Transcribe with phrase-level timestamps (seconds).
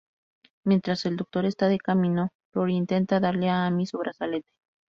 [0.65, 4.49] Mientras el Doctor está de camino, Rory intenta darle a Amy su brazalete.